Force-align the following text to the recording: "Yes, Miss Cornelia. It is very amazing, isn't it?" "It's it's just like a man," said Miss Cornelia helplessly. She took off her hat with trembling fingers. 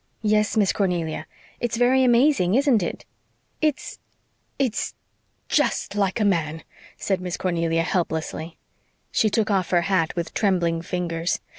"Yes, 0.23 0.57
Miss 0.57 0.73
Cornelia. 0.73 1.27
It 1.59 1.73
is 1.73 1.77
very 1.77 2.03
amazing, 2.03 2.55
isn't 2.55 2.81
it?" 2.81 3.05
"It's 3.61 3.99
it's 4.57 4.95
just 5.47 5.93
like 5.93 6.19
a 6.19 6.25
man," 6.25 6.63
said 6.97 7.21
Miss 7.21 7.37
Cornelia 7.37 7.83
helplessly. 7.83 8.57
She 9.11 9.29
took 9.29 9.51
off 9.51 9.69
her 9.69 9.81
hat 9.81 10.15
with 10.15 10.33
trembling 10.33 10.81
fingers. 10.81 11.39